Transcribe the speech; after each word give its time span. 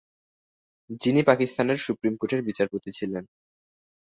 যিনি 1.01 1.21
পাকিস্তানের 1.23 1.77
সুপ্রিম 1.77 2.13
কোর্টের 2.17 2.41
বিচারপতি 2.43 2.89
ছিলেন। 2.91 3.23